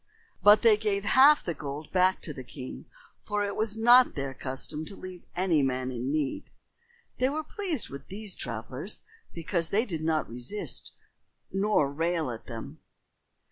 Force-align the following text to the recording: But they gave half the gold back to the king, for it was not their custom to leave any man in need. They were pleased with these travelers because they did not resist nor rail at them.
But 0.41 0.63
they 0.63 0.77
gave 0.77 1.03
half 1.05 1.43
the 1.43 1.53
gold 1.53 1.91
back 1.91 2.23
to 2.23 2.33
the 2.33 2.43
king, 2.43 2.85
for 3.21 3.45
it 3.45 3.55
was 3.55 3.77
not 3.77 4.15
their 4.15 4.33
custom 4.33 4.83
to 4.85 4.95
leave 4.95 5.25
any 5.35 5.61
man 5.61 5.91
in 5.91 6.11
need. 6.11 6.49
They 7.19 7.29
were 7.29 7.43
pleased 7.43 7.89
with 7.91 8.07
these 8.07 8.35
travelers 8.35 9.01
because 9.31 9.69
they 9.69 9.85
did 9.85 10.01
not 10.03 10.27
resist 10.27 10.93
nor 11.51 11.93
rail 11.93 12.31
at 12.31 12.47
them. 12.47 12.79